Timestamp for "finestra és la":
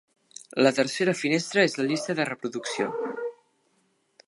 1.19-1.85